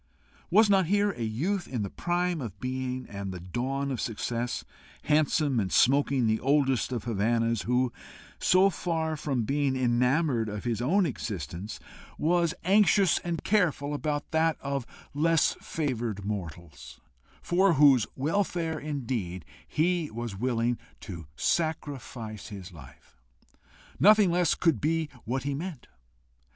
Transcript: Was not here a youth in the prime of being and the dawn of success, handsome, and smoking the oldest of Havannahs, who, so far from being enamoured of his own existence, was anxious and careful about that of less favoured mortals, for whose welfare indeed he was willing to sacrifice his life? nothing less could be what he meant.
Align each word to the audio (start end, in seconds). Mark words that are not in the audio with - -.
Was 0.49 0.67
not 0.67 0.87
here 0.87 1.11
a 1.11 1.21
youth 1.21 1.67
in 1.67 1.83
the 1.83 1.89
prime 1.91 2.41
of 2.41 2.59
being 2.59 3.05
and 3.07 3.31
the 3.31 3.39
dawn 3.39 3.91
of 3.91 4.01
success, 4.01 4.65
handsome, 5.03 5.59
and 5.59 5.71
smoking 5.71 6.25
the 6.25 6.39
oldest 6.39 6.91
of 6.91 7.03
Havannahs, 7.03 7.65
who, 7.65 7.93
so 8.39 8.71
far 8.71 9.15
from 9.15 9.43
being 9.43 9.75
enamoured 9.75 10.49
of 10.49 10.63
his 10.63 10.81
own 10.81 11.05
existence, 11.05 11.79
was 12.17 12.55
anxious 12.63 13.19
and 13.19 13.43
careful 13.43 13.93
about 13.93 14.31
that 14.31 14.57
of 14.59 14.87
less 15.13 15.53
favoured 15.61 16.25
mortals, 16.25 16.99
for 17.43 17.73
whose 17.73 18.07
welfare 18.15 18.79
indeed 18.79 19.45
he 19.67 20.09
was 20.09 20.35
willing 20.35 20.79
to 21.01 21.27
sacrifice 21.35 22.47
his 22.47 22.73
life? 22.73 23.21
nothing 23.99 24.31
less 24.31 24.55
could 24.55 24.81
be 24.81 25.09
what 25.25 25.43
he 25.43 25.53
meant. 25.53 25.85